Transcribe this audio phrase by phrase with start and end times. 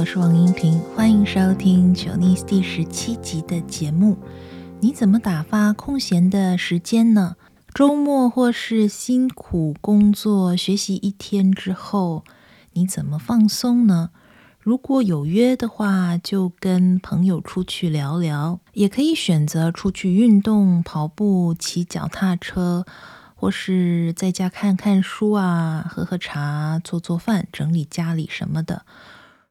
[0.00, 4.16] 我是王英婷，欢迎收听《九逆》第十七集的节目。
[4.80, 7.36] 你怎么打发空闲的时间呢？
[7.74, 12.24] 周末或是辛苦工作学习一天之后，
[12.72, 14.08] 你怎么放松呢？
[14.58, 22.86] 如果有约的话，就跟朋友出去聊聊，也可以选择出去运动、跑步、骑脚踏车，
[23.34, 28.86] 或是在家看看书啊，喝喝茶、做做饭、整理家里什么的。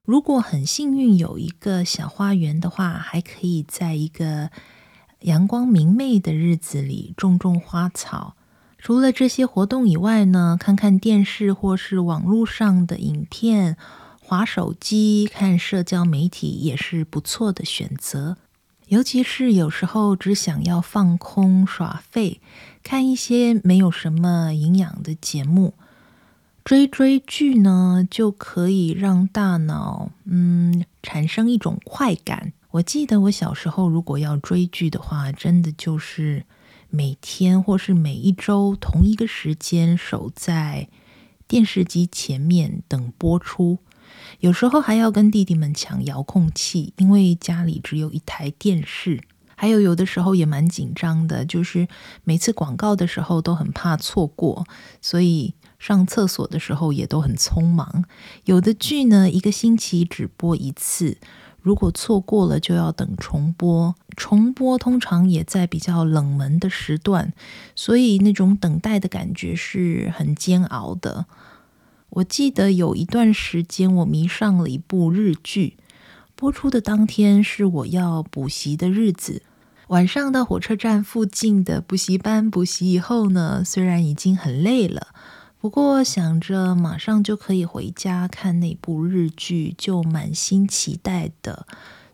[0.09, 4.49] 如果很幸运有一个小花园的话，还可以在一个
[5.19, 8.35] 阳光明媚的日子里种种花草。
[8.79, 13.77] 除了这些活动以外呢，看看电视或是网络上的影片。
[14.17, 18.37] 滑手机、看社交媒体也是不错的选择，
[18.87, 22.41] 尤其是有时候只想要放空耍废，
[22.81, 25.75] 看一些没有什么营养的节目，
[26.69, 32.53] 追追剧呢，就可以让大脑嗯产生一种快感。
[32.69, 36.45] 我记得我小时候如果要追剧的话，真的就是
[36.91, 40.87] 每天或是每一周同一个时间守在
[41.47, 43.79] 电视机前面等播出。
[44.39, 49.23] 有时候还要跟弟弟们抢遥控器，因为家里只有一台电视。
[49.55, 51.87] 还有有的时候也蛮紧张的，就是
[52.23, 54.65] 每次广告的时候都很怕错过，
[55.01, 58.03] 所以上厕所的时候也都很匆忙。
[58.45, 61.17] 有的剧呢，一个星期只播一次，
[61.61, 63.95] 如果错过了就要等重播。
[64.15, 67.33] 重播通常也在比较冷门的时段，
[67.73, 71.25] 所以那种等待的感觉是很煎熬的。
[72.09, 75.77] 我记得有一段时间，我迷上了一部日剧。
[76.35, 79.43] 播出的当天是我要补习的日子，
[79.87, 85.07] 晚上到火车站附近的补习班补习以后呢，虽然已经很累了，
[85.61, 91.67] 不过想着马上就可以回家看那部日剧，就满心期待的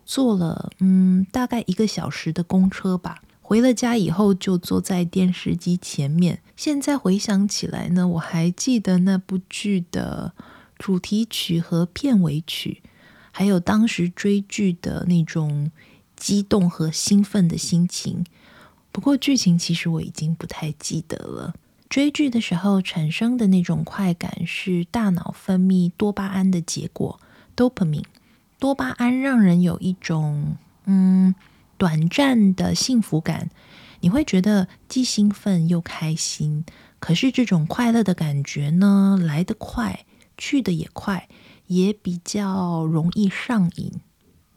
[0.04, 3.22] 坐了嗯大概一个小时的公车吧。
[3.40, 6.40] 回了家以后，就坐在电视机前面。
[6.56, 10.32] 现在回想起来呢，我还记得那部剧的
[10.76, 12.82] 主题曲和片尾曲，
[13.30, 15.70] 还有当时追剧的那种
[16.16, 18.26] 激动和兴奋的心情。
[18.90, 21.54] 不过剧情其实我已经不太记得了。
[21.88, 27.20] 追剧的时候产生的那种快感，是大脑分泌多巴胺的结果
[27.56, 28.04] ，dopamine。
[28.58, 31.34] 多巴胺让人有一种嗯。
[31.78, 33.50] 短暂的幸福感，
[34.00, 36.64] 你会觉得既兴奋又开心。
[36.98, 40.06] 可是这种快乐的感觉呢，来得快，
[40.38, 41.28] 去得也快，
[41.66, 43.92] 也比较容易上瘾。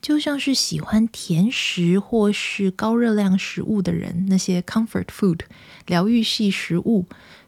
[0.02, 5.42] 就像是喜欢甜食或是高热量食物的人，那些 comfort food
[5.86, 7.06] 疗愈系食物，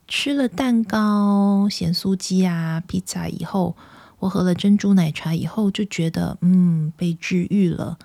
[0.08, 3.78] 吃了蛋糕、咸酥鸡啊、披萨以后，
[4.20, 7.98] 我喝了珍珠奶茶以后，就觉得嗯，被治愈了。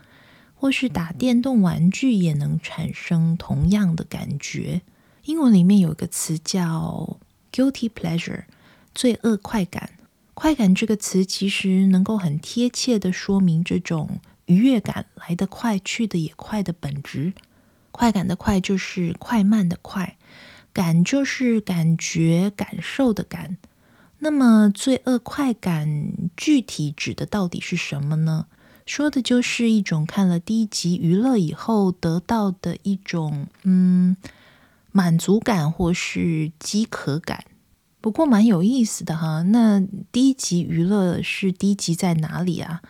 [0.58, 4.80] 或是打电动玩具也能产生同样的感觉。
[5.24, 7.18] 英文里面有一个词叫
[7.52, 8.44] guilty pleasure，
[8.94, 9.90] 罪恶快感。
[10.32, 17.34] 快感这个词其实能够很贴切地说明这种愉悦感来得快，去得也快的本质。
[17.92, 20.16] 快感的快就是快慢的快，
[20.72, 23.56] 感就是感觉感受的感。
[24.18, 28.46] 那么罪恶快感具体指的到底是什么呢？
[28.86, 34.16] 说的就是一种看了低级娱乐以后得到的一种嗯
[34.92, 37.44] 满足感或是饥渴感。
[38.00, 39.80] 不过蛮有意思的哈，那
[40.12, 42.80] 低级娱乐是低级在哪里啊？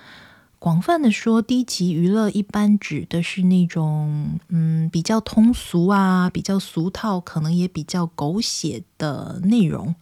[0.58, 9.94] 广泛的说，低级娱乐一般指的是那种嗯比较通俗啊、比较俗套，可能也比较狗血的内容。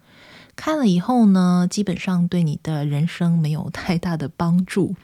[0.57, 4.95] 看了以后呢，基本上对你的人生没有太大的帮助。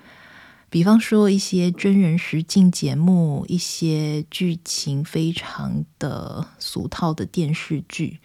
[0.71, 8.21] 比方说一些真人实境节目，一些剧情非常的俗套的电视剧，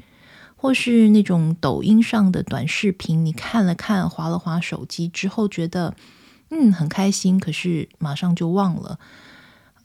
[0.56, 5.96] 或是那种抖音上的短视频，你看了看，划了划手机之后，觉得
[6.50, 9.00] 嗯很开心，可是马上就忘了，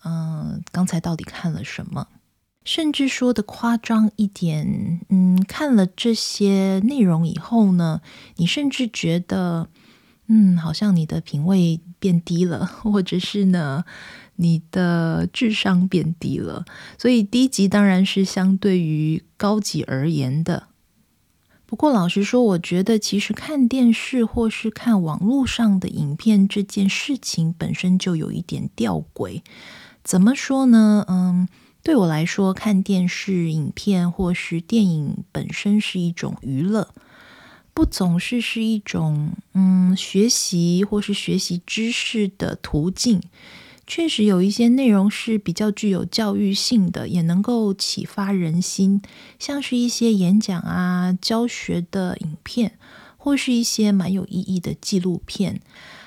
[0.04, 2.08] 嗯，刚才到底看了什么？
[2.64, 8.00] 甚至说的夸张一点，嗯，看了这些内容以后呢，
[8.36, 9.68] 你甚至觉得。
[10.32, 13.84] 嗯，好像你的品味变低了，或者是呢，
[14.36, 16.64] 你的智商变低了。
[16.96, 20.68] 所以低级当然是相对于高级而言的。
[21.70, 29.42] 不过老实说，我觉得其实看电视或是看网络上的影片这件事情本身就有一点吊诡。
[30.02, 31.06] 怎么说呢？
[31.08, 31.48] 嗯，
[31.84, 36.92] 对我来说，看电视影片或是电影本身是一种娱乐。
[37.72, 43.22] 不总是是一种嗯学习或是学习知识的途径。
[43.90, 49.02] 确实有一些内容是比较具有教育性的，也能够启发人心，
[49.36, 52.78] 像是一些演讲啊、教学的影片，
[53.16, 55.60] 或是一些蛮有意义的纪录片，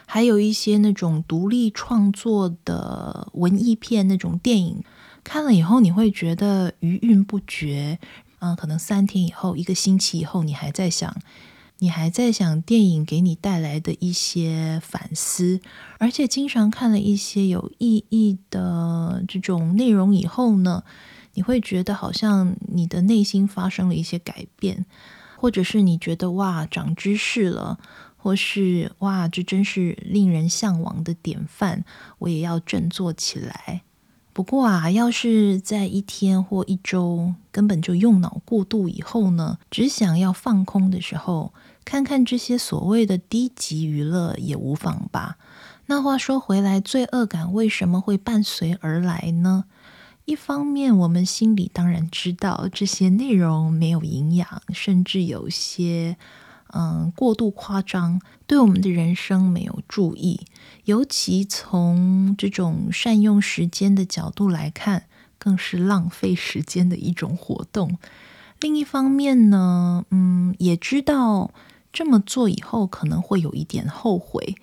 [0.05, 4.81] 还有一些那种独立创作的文艺片，那种电影，
[5.21, 7.99] 看了以后你会觉得余韵不绝。
[8.39, 11.13] 嗯、可能三天以后、一个星期以后，你还在想。
[11.83, 15.59] 你还在想电影给你带来的一些反思，
[15.97, 20.85] 而且经常看了一些有意义的这种内容以后呢，
[21.33, 24.85] 你会觉得好像你的内心发生了一些改变，
[25.35, 27.77] 或者是你觉得哇，长知识了，
[28.15, 31.83] 或是哇，这真是令人向往的典范，
[32.19, 33.81] 我也要振作起来。
[34.31, 41.53] 不过啊，要是在一天或一周根本就用脑过度以后呢，只想要放空的时候，
[41.85, 45.37] 看看这些所谓的低级娱乐也无妨吧。
[45.87, 49.65] 那话说回来，罪恶感为什么会伴随而来呢？
[50.25, 56.15] 一方面，我们心里当然知道这些内容没有营养，甚至有些
[56.73, 60.45] 嗯过度夸张，对我们的人生没有注意。
[60.85, 65.07] 尤其从这种善用时间的角度来看，
[65.37, 67.97] 更是浪费时间的一种活动。
[68.61, 71.51] 另一方面呢，嗯，也知道。
[71.93, 74.55] 这么做以后可能会有一点后悔，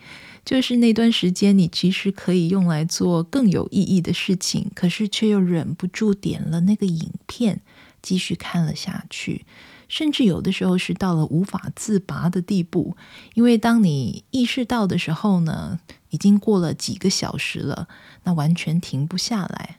[0.45, 7.61] 就是那段时间你其实可以用来做更有意义的事情，可是却又忍不住点了那个影片，
[8.03, 9.47] 继续看了下去，
[9.87, 12.97] 甚至有的时候是到了无法自拔的地步，
[13.35, 15.79] 因为当你意识到的时候呢，
[16.11, 17.87] 已经过了几个小时了，
[18.25, 19.77] 那完全停不下来。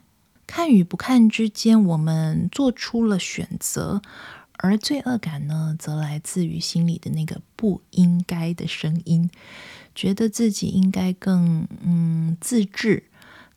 [0.47, 4.01] 看与不看之间，我们做出了选择。
[4.63, 9.27] 而罪恶感呢，则来自于心里的那个不应该的声音，
[9.95, 13.05] 觉得自己应该更嗯自制、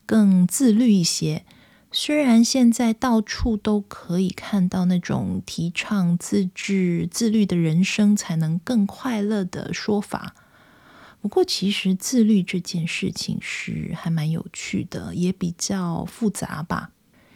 [0.07, 1.45] 更自律一些。
[1.91, 10.33] 虽然现在到处都可以看到那种提倡自制、自律的人生才能更快乐的说法，
[11.21, 16.89] 不过其实自律这件事情是还蛮有趣的，也比较复杂吧。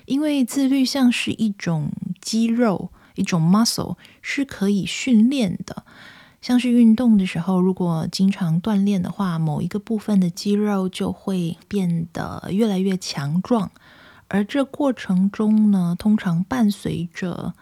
[0.08, 2.92] 因为自律像是一种肌肉。
[3.20, 5.84] 一种 muscle 是可以训练的，
[6.42, 13.70] 像是运动的时候，如果经常锻炼的话，某一个部分的肌肉就会变得越来越强壮。
[14.30, 17.54] 而这过程中呢，通常伴随着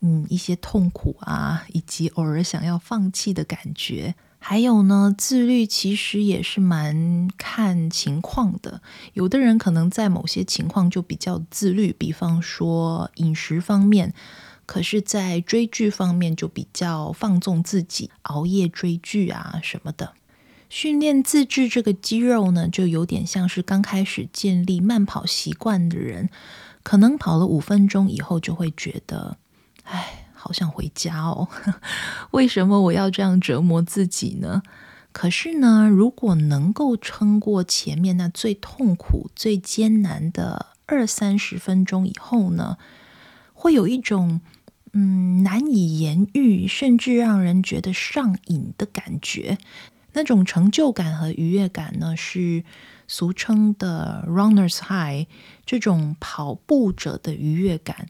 [0.00, 4.16] 嗯一些痛苦啊，以及偶尔想要放弃的感觉。
[4.40, 8.80] 还有呢，自律其实也是蛮看情况的。
[9.12, 14.14] 有的人可能在某些情况就比较自律，比方说饮食方面。
[14.68, 20.12] 可是，在追剧方面就比较放纵自己，熬夜追剧啊什么的。
[20.68, 26.28] 训练自制这个肌肉呢，就有点像是刚开始建立慢跑习惯的人，
[26.82, 29.38] 可能跑了五分钟以后就会觉得，
[29.84, 31.48] 哎，好想回家哦。
[32.32, 34.62] 为什么我要这样折磨自己呢？
[35.12, 42.76] 可是呢，如果能够撑过前面那最痛苦、最艰难的二三十分钟以后呢，
[43.54, 44.42] 会有一种。
[44.92, 49.58] 嗯，难以言喻，甚至让人觉得上瘾的感觉，
[50.12, 52.64] 那种成就感和愉悦感呢，是
[53.06, 55.26] 俗称的 runner's high，
[55.64, 58.08] 这种跑步者的愉悦感。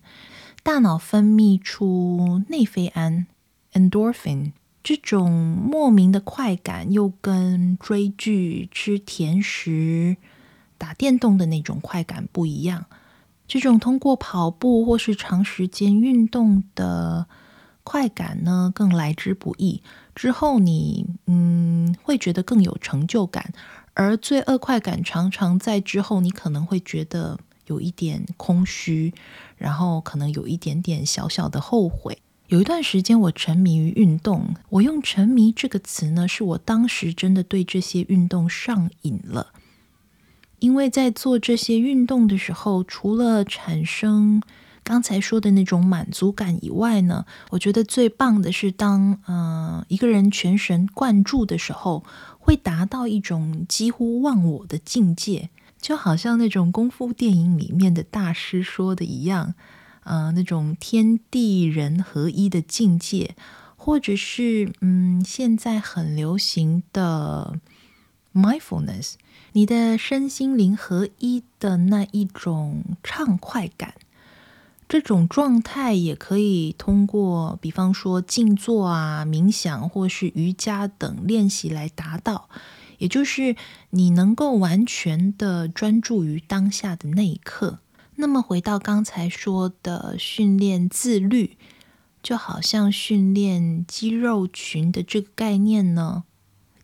[0.62, 3.26] 大脑分泌出内啡胺
[3.72, 10.16] endorphin，这种莫名的快感，又跟追剧、吃甜食、
[10.76, 12.86] 打电动的那种快感不一样。
[13.48, 17.26] 这种通过跑步或是长时间运动的
[17.82, 19.82] 快感呢，更来之不易。
[20.14, 23.52] 之后你嗯会觉得更有成就感，
[23.94, 29.14] 而罪恶快感常常在之后，你可能会觉得有一点空虚，
[29.56, 32.18] 然后可能有一点点小小的后悔。
[32.48, 39.52] 有一段时间我沉迷于运动，我用“沉迷”这个词呢，是我当时真的对这些运动上瘾了。
[40.60, 44.42] 因为在做这些运动的时候，除了产生
[44.82, 52.04] 刚才说的那种满足感以外呢，我觉得最棒的是当呃一个人全神贯注的时候，
[52.38, 55.50] 会达到一种几乎忘我的境界，
[55.80, 59.54] 就好像那种功夫电影里面的大师说的一样，
[60.04, 63.36] 呃，那种天地人合一的境界，
[63.76, 67.60] 或者是嗯现在很流行的
[68.34, 69.14] mindfulness。
[69.52, 73.94] 你的身心灵合一的那一种畅快感，
[74.88, 82.48] 这种状态也可以通过，比方说静坐啊、冥想或是瑜伽等练习来达到，
[82.98, 83.56] 也就是
[83.90, 87.78] 你能够完全的专注于当下的那一刻。
[88.16, 91.56] 那么回到刚才说的训练自律，
[92.22, 96.24] 就好像训练肌肉群的这个概念呢，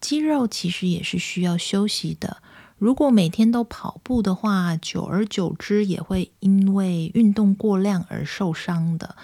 [0.04, 2.42] 肌肉其实也是需要休息的。
[2.76, 9.16] 如果每天都跑步的话，久而久之也会因为运动过量而受伤的。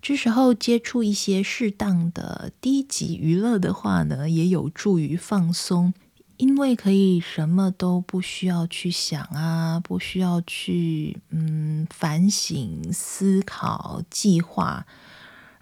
[0.00, 5.92] 这时候接触一些适当的低级娱乐的话呢，也有助于放松，
[6.38, 14.86] 因为可以什么都不需要去想啊，不需要去嗯反省、思考、计划，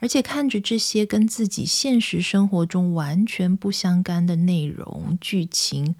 [0.00, 5.95] 而且看着这些跟自己现实生活中完全不相干的内容剧情。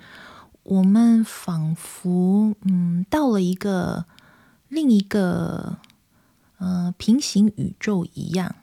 [0.63, 4.07] 我们仿佛嗯，到了一个
[4.69, 5.79] 另一个
[6.59, 8.57] 呃平行宇宙一样，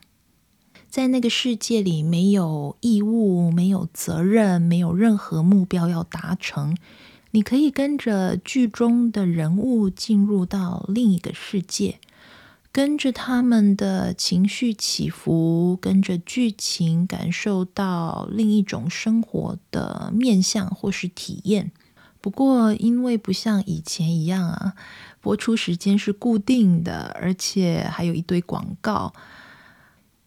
[0.90, 6.78] 在那个世界里没有义务，没有责任，没有任何目标要达成。
[7.32, 12.00] 你可以跟着剧中的人物进入到另一个世界，
[12.78, 21.72] 跟着他们的情绪起伏，跟着剧情感受到另一种生活的面向或是体验。
[22.22, 24.76] 不过，因为不像以前一样啊，
[25.20, 29.12] 播出时间是固定的，而且还有一堆广告。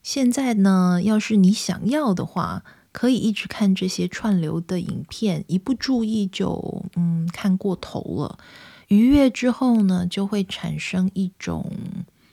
[0.03, 8.41] 现在呢，要是你想要的话，可以一直看这些串流的影片，一不注意就嗯看过头了。
[8.89, 11.71] 愉悦之后呢，就会产生一种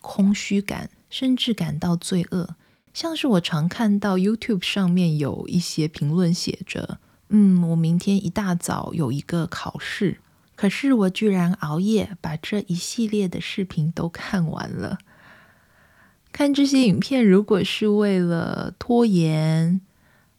[0.08, 2.56] 空虚感，甚至感到罪恶。
[2.94, 7.00] 像是我常看到 YouTube 上面有一些评论写着。
[7.30, 10.20] 嗯，我明天一大早有一个考试，
[10.56, 14.98] 可是我居然熬夜把这一系列的视频都看完了。
[16.32, 19.82] 看这些影片，如果是为了拖延、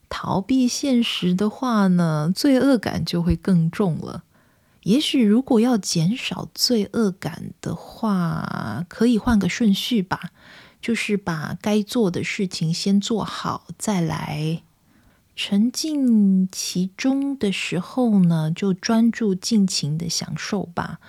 [0.09, 4.25] 逃避现实的话呢，罪恶感就会更重了。
[4.89, 10.31] 也许如果要减少罪恶感的话，可以换个顺序吧，
[10.81, 14.63] 就是把该做的事情先做好，再来。
[15.37, 21.01] 沉浸其中的时候呢，就专注尽情的享受吧。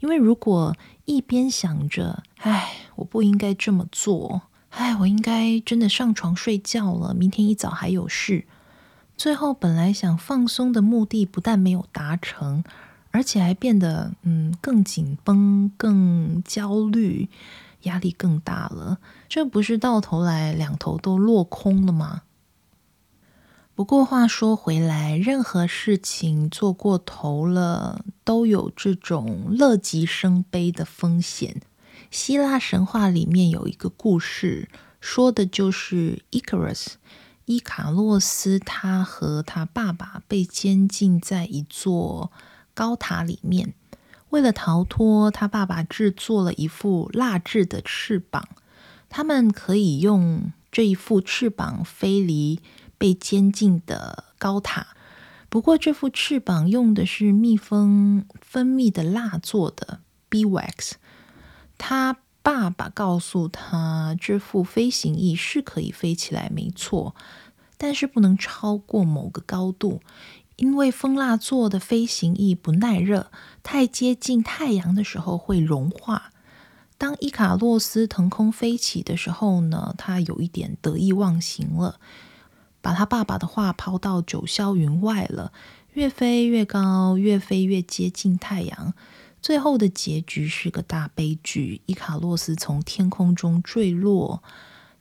[0.00, 4.40] 因为如果一边想着“唉，我不应该这么做
[4.72, 8.46] ”，“唉，我应该真的上床睡觉了，明天一早还有事”，
[9.18, 12.64] 最后本来想放松的目的不但没有达成，
[13.10, 17.28] 而且还变得嗯更紧绷、更焦虑，
[17.82, 18.98] 压力更大了。
[19.28, 22.22] 这不是到头来两头都落空了吗？
[23.74, 31.62] 不过话说回来，任何事情做过头了，都有这种乐极生悲的风险。
[32.10, 34.68] 希腊神话里面有一个故事，
[35.00, 36.98] 说的就是伊卡洛斯，
[37.44, 42.32] 伊卡洛斯他和他爸爸被监禁在一座
[42.78, 43.74] 高塔里面，
[44.30, 48.46] 为了逃脱，他爸爸制作了一副蜡制的翅膀，
[49.08, 52.60] 他们可以用这一副翅膀飞离。
[53.00, 54.88] 被监禁的高塔，
[55.48, 60.94] 不过这副翅膀用的是蜜蜂分泌的蜡做的 （bee wax）。
[61.78, 67.14] 他爸爸告诉他，这副飞行翼是可以飞起来，没错，
[67.76, 70.00] 但是不能超过某个高度，
[70.58, 73.30] 因为蜂蜡做的飞行翼不耐热，
[73.62, 76.32] 太接近太阳的时候会融化。
[76.98, 82.00] 当伊卡洛斯腾空飞起的时候呢，他有一点得意忘形了。
[82.80, 85.52] 把他爸爸的话抛到九霄云外了，
[85.92, 88.94] 越飞越高，越飞越接近太阳，
[89.40, 91.82] 最后的结局是个大悲剧。
[91.86, 94.42] 伊卡洛斯从天空中坠落，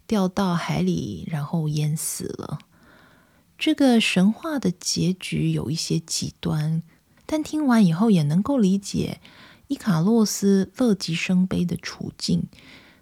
[0.05, 2.59] 掉到海里，然后淹死了。
[3.57, 6.83] 这个神话的结局有一些极端，
[7.25, 9.19] 但听完以后也能够理解
[9.67, 12.43] 伊卡洛斯乐极生悲的处境。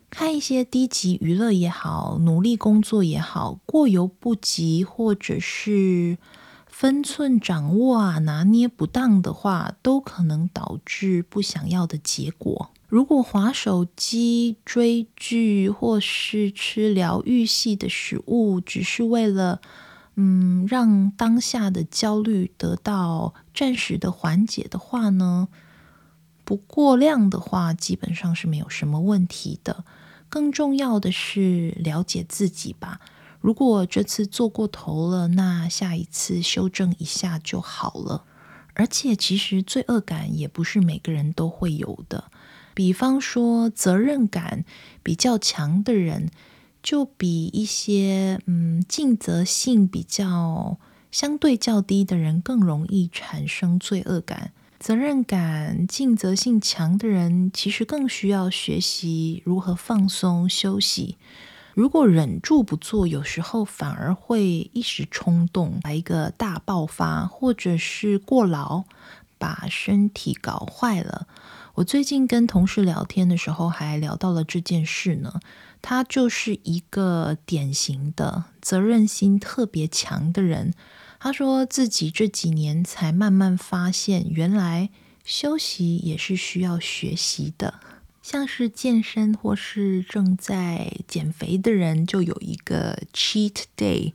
[0.10, 6.18] 看一些低级娱乐也好，努力工作也好，过犹不及，或者是
[6.68, 12.70] 分寸掌握啊，拿捏不当的话，都可能导致不想要的结果。
[12.88, 19.60] 如果划手机、追剧，或是吃疗愈系的食物，只是为了
[20.16, 25.48] 嗯让当下的焦虑得到暂时的缓解的话呢，
[26.44, 29.84] 不过量的话，基本上是没有什么问题的。
[30.28, 33.00] 更重要的是了解自己吧。
[33.40, 38.24] 如果这次做过头了，那下一次修正一下就好了。
[38.74, 42.26] 而且，其实罪恶感也不是每个人都会有的。
[42.74, 44.66] 比方说，责任感
[45.02, 46.30] 比较强的人，
[46.86, 50.78] 就比一些嗯尽责性比较
[51.12, 54.52] 相对较低的人更容易产生罪恶感。
[54.78, 61.18] 责任感、尽责性强的人，其实更需要学习如何放松休息。
[61.74, 68.84] 如果忍住不做，有时候反而会一时冲动来一个大爆发，或者是过劳，
[69.40, 71.26] 把身体搞坏了。
[71.74, 75.40] 我最近跟同事聊天的时候，还聊到了这件事呢。
[75.88, 80.74] 他就是一个典型的责任心特别强的人。
[81.20, 84.90] 他说自己这几年才慢慢发现，原来
[85.24, 87.82] 休息也是需要学习的。
[88.24, 94.14] 像是健身或是正在减肥的人，就有一个 cheat day，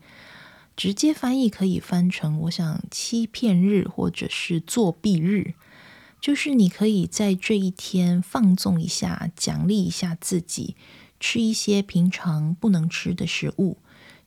[0.76, 5.54] 直接翻译可以翻成，我想欺骗日或者是作弊日，
[6.20, 10.74] 就是你可以在这一天放纵一下，奖励一下自己，
[11.20, 13.78] 吃一些平常不能吃的食物。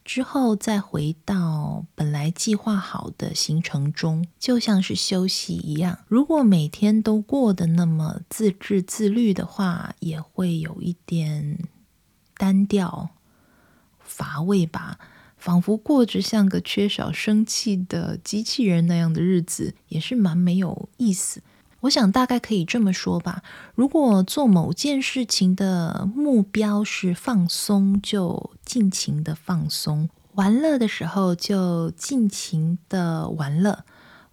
[0.05, 5.99] 之后再回到本来计划好的行程中，就像是休息一样。
[6.07, 11.57] 如果每天都过得那么自制自律的话，也会有一点
[12.37, 13.11] 单调、
[13.99, 14.99] 乏味吧。
[15.37, 21.41] 仿佛过着像个缺少生气的机器人那样的日子，也是蛮没有意思。
[21.83, 23.43] 我想大概可以这么说吧：
[23.75, 33.83] 如果做某件事情的目标是放松，就尽情的放松；玩乐的时候就尽情的玩乐，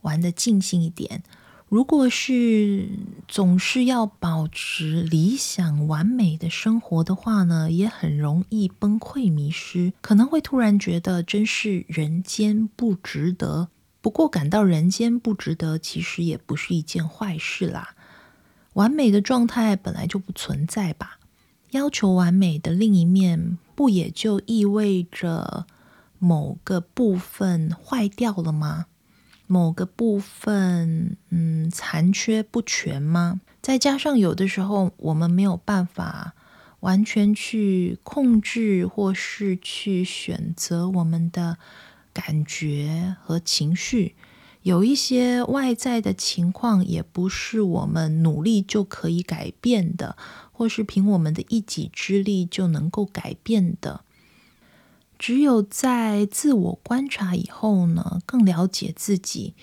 [0.02, 1.25] 玩得尽兴一点。
[1.69, 2.88] 如果是
[3.26, 13.69] 总是要保持理想完美的生活的话呢，也很容易崩溃迷失，可能会突然觉得真是人间不值得。
[14.02, 17.95] 不过，感到人间不值得，其实也不是一件坏事啦。
[18.73, 21.19] 完美的状态本来就不存在吧？
[21.73, 25.66] 要求完美的另一面，不也就意味着
[26.19, 28.87] 某个部分坏掉了吗？
[29.46, 33.40] 某个部分，嗯，残缺不全吗？
[33.61, 36.35] 再加上有的时候，我们没有办法
[36.81, 41.59] 完全去控制，或是去选择我们的。
[42.22, 44.14] 感觉和情绪，
[44.61, 50.18] 有一些外在的情况，也不是我们努力就可以改变的，
[50.52, 54.02] 或是凭我们的一己之力就能够改变的。
[55.18, 59.54] 只有在自我观察以后呢，更了解自己，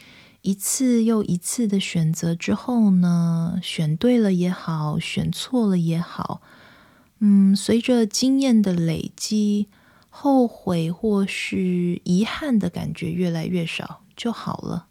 [0.42, 6.42] 一次又一次的选择之后呢，选对了也好，选错了也好，
[7.20, 9.68] 嗯，随着经验的累积。
[10.20, 14.88] 后悔或是遗憾的感觉越来越少就好了，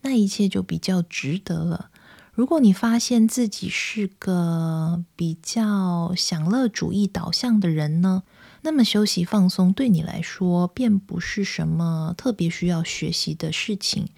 [0.00, 1.90] 那一切就比较值得了。
[2.32, 8.22] 如果你发现自己是个比较享乐主义导向的人呢，
[8.62, 14.08] 那么休息放松对你来说便不是什么特别需要学习的事情。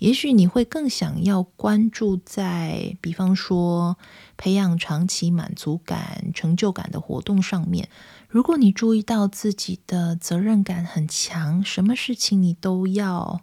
[0.00, 3.98] 也许你会更想要关注在，比方说
[4.36, 7.88] 培养长期满足感、成就感的活动上面。
[8.26, 13.42] 如果你注意到自己的责任感很强，什么事情你都要，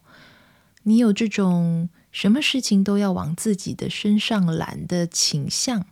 [0.83, 5.85] 你有这种什么事情都要往自己的身上揽的倾向，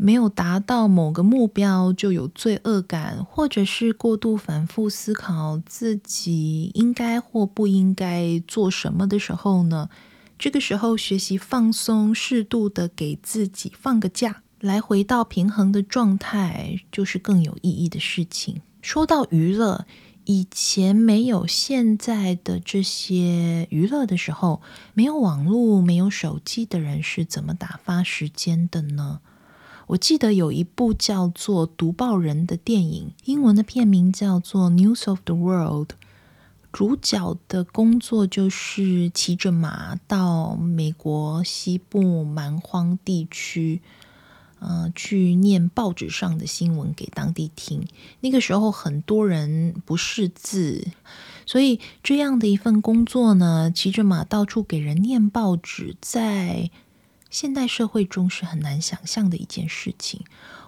[0.00, 9.90] 没有达到某个目标就有罪恶感，或者是过度反复思考自己应该或不应该做什么的时候呢，
[10.38, 14.42] 这个时候学习放松，适度的给自己放个假。
[14.60, 18.60] 来回到平衡的状态，就是更有意义的事情。
[18.80, 19.84] 说到娱乐，
[20.24, 24.62] 以前没有现在的这些娱乐的时候，
[24.94, 29.20] 没有网络、没有手机的人是怎么打发时间的呢？
[29.88, 35.92] 我记得有一部叫做《读报人》的电影，英文的片名叫做《News of the World》。
[36.70, 43.80] 主角的工作就是骑着马到美国西部蛮荒地区。
[44.60, 47.86] 呃，去念报纸上的新闻给当地听。
[48.20, 50.88] 那个时候很多人不识字，
[51.46, 56.72] 所以这样的一份工作呢，骑着马到处给人念报纸，在
[57.30, 60.24] 现代社会中是很难想象的一件事情。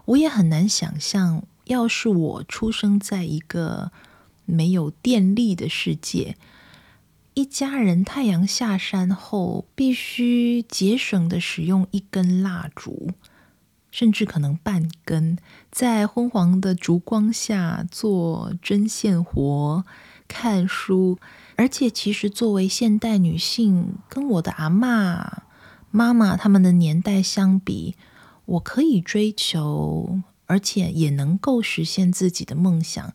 [0.06, 3.92] 我也很难想象，要是我出生在一个
[4.44, 6.36] 没有电力的世界，
[7.34, 13.10] 一家人太阳下山后必须节省的使用一根蜡烛。
[13.92, 15.36] 甚至可能半根，
[15.72, 19.84] 在昏黄的烛光下做针线活、
[20.28, 21.18] 看书，
[21.56, 25.42] 而且其实作为现代女性，跟我的阿嬷、
[25.90, 27.96] 妈妈他们的年代相比，
[28.44, 33.12] 我可以追求，而且也能够实现自己的梦想，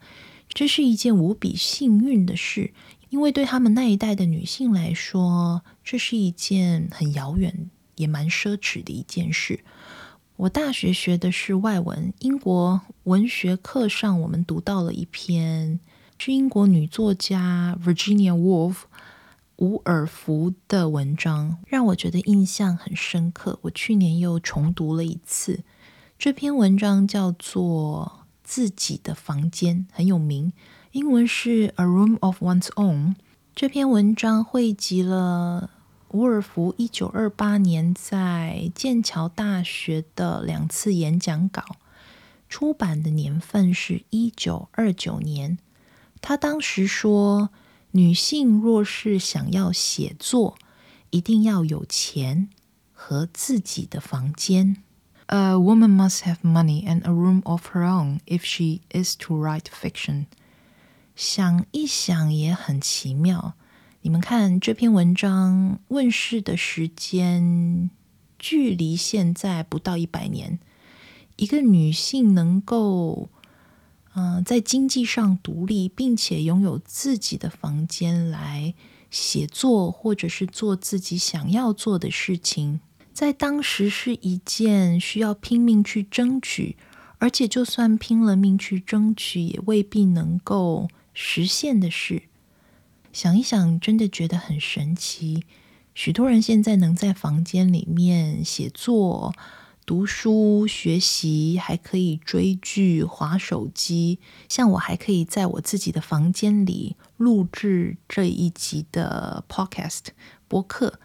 [0.50, 2.74] 这是一件无比幸运的事。
[3.10, 9.62] 因为对他们那一代的女性来说，这是一件很遥远也蛮奢侈的一件事。
[10.36, 15.80] 我大学学的是外文，英国文学课上我们读到了一篇
[16.18, 18.80] 是英国女作家 Virginia Woolf
[19.58, 23.58] 伍尔芙的文章，让我觉得印象很深刻。
[23.64, 25.64] 我去年又重读了一次
[26.20, 30.52] 这篇文章，叫做《自己的房间》，很有名。
[30.92, 33.16] 英文是 A Room of One's Own。
[33.56, 35.70] 这篇文章汇集了
[36.10, 41.64] 伍尔芙一九二八年在剑桥大学的两次演讲稿，
[42.50, 45.58] 出版的年份是一九二九年。
[46.22, 47.50] 他当时说，
[47.96, 50.58] 女性若是想要写作，
[51.12, 52.50] 一定要有钱
[52.92, 54.84] 和自己的房间。
[55.28, 59.68] A woman must have money and a room of her own if she is to write
[59.72, 60.26] fiction.
[61.16, 63.54] 想一想也很奇妙。
[64.02, 67.90] 你们看这篇文章问世的时间，
[68.38, 70.60] 距离现在不到一百年。
[71.38, 73.30] 一个女性能够，
[74.16, 78.74] 嗯、在经济上独立，并且拥有自己的房间来
[79.12, 82.80] 写作，或者是做自己想要做的事情，
[83.14, 86.76] 在当时是一件需要拼命去争取，
[87.20, 90.88] 而且就算拼了命去争取，也未必能够。
[91.18, 92.24] 实现的事，
[93.14, 95.46] 想一想，真的觉得很神奇。
[95.94, 99.34] 许多人现在能在房间里面写作、
[99.86, 104.20] 读书、学习，还可以追剧、滑手机。
[104.50, 110.06] 像我，还可以在我自己的房间里录制这一集的 podcast
[110.48, 111.00] 播客。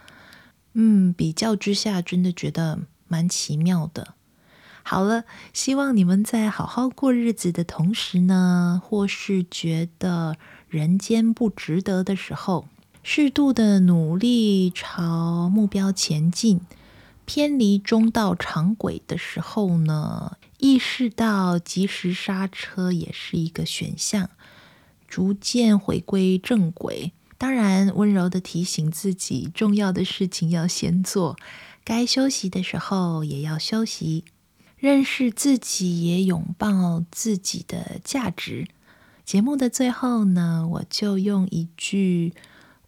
[0.73, 4.15] 嗯，比较之下，真的觉得蛮奇妙的。
[4.83, 10.37] 好了，希望你们在好好过日子的同时呢，或是觉得
[10.69, 12.67] 人间不值得的时候，
[13.03, 16.63] 适度的努力朝目标前进，
[17.25, 24.31] 偏离中道常轨的时候呢，意识到及时刹车也是一个选项，
[25.07, 27.13] 逐渐回归正轨。
[27.39, 31.37] 当然，温柔的提醒自己，重要的事情要先做，
[31.83, 34.25] 该休息的时候也要休息。
[34.77, 38.67] 认识自己，也拥抱自己的价值。
[39.25, 42.33] 节目的最后呢，我就用一句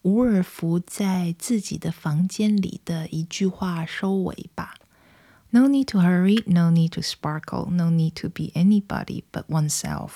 [0.03, 4.75] 伍尔芙在自己的房间里的一句话收尾吧
[5.51, 10.11] ：“No need to hurry, no need to sparkle, no need to be anybody but oneself。”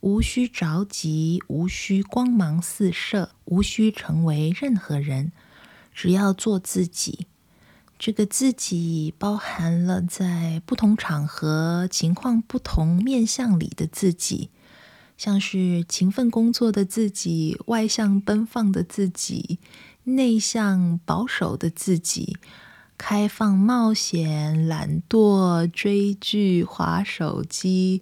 [0.00, 5.32] 无需着急，无需光芒四射，无需成为任何人，
[5.92, 7.26] 只要做自己。
[7.98, 14.48] 这个自己包含了在不同场合、情况不同面向里的自己，
[15.20, 19.58] 像是勤奋工作的自己、外向奔放的自己、
[20.04, 22.38] 内向保守的自己、
[22.96, 28.00] 开放冒险、懒惰追剧、滑手机、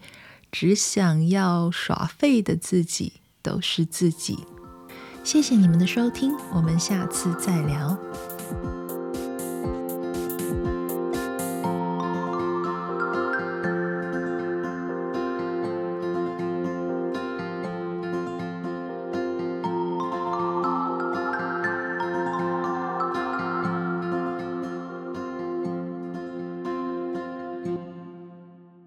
[0.53, 4.39] 只想要耍废的自己，都是自己。
[5.25, 7.99] 谢谢你们的收听，我们下次再聊。